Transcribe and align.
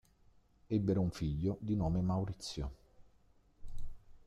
Ebbero 0.67 0.99
un 0.99 1.11
figlio 1.11 1.57
di 1.59 1.75
nome 1.75 2.01
Maurizio. 2.01 2.71